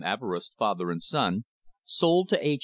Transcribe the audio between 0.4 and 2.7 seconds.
father and son sold to H.